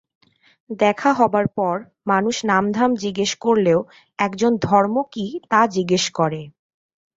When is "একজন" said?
4.19-4.51